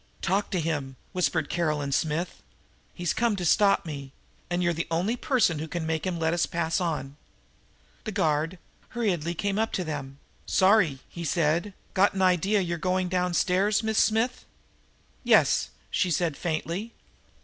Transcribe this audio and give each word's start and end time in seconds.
"Talk 0.23 0.49
to 0.49 0.59
him," 0.59 0.95
whispered 1.11 1.47
Caroline 1.47 1.91
Smith. 1.91 2.41
"He's 2.91 3.13
come 3.13 3.35
to 3.35 3.45
stop 3.45 3.85
me, 3.85 4.13
and 4.49 4.63
you're 4.63 4.73
the 4.73 4.87
only 4.89 5.15
person 5.15 5.59
who 5.59 5.67
can 5.67 5.85
make 5.85 6.07
him 6.07 6.17
let 6.17 6.33
me 6.33 6.39
pass 6.49 6.81
on!" 6.81 7.17
The 8.05 8.11
guard 8.11 8.57
hurriedly 8.97 9.35
came 9.35 9.59
up 9.59 9.71
to 9.73 9.83
them. 9.83 10.17
"Sorry," 10.47 11.01
he 11.07 11.23
said. 11.23 11.75
"Got 11.93 12.15
an 12.15 12.23
idea 12.23 12.61
you're 12.61 12.79
going 12.79 13.09
downstairs, 13.09 13.83
Miss 13.83 13.99
Smith." 13.99 14.43
"Yes," 15.23 15.69
she 15.91 16.09
said 16.09 16.35
faintly. 16.35 16.93